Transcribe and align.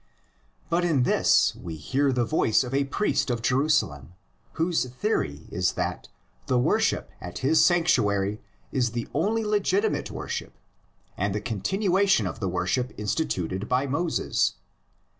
But 0.67 0.83
in 0.83 1.03
this 1.03 1.53
we 1.55 1.75
hear 1.75 2.11
the 2.11 2.25
voice 2.25 2.63
of 2.63 2.73
a 2.73 2.85
priest 2.85 3.29
of 3.29 3.43
Jeru 3.43 3.69
salem, 3.69 4.13
whose 4.53 4.85
theory 4.85 5.45
is 5.51 5.73
that 5.73 6.07
the 6.47 6.57
worship 6.57 7.11
at 7.21 7.37
his 7.45 7.63
sanc 7.63 7.85
tuary 7.85 8.39
is 8.71 8.93
the 8.93 9.07
only 9.13 9.45
legitimate 9.45 10.09
worship 10.09 10.57
and 11.15 11.35
the 11.35 11.39
continuation 11.39 12.25
of 12.25 12.39
the 12.39 12.49
worship 12.49 12.91
instituted 12.97 13.69
by 13.69 13.85
Moses. 13.85 14.55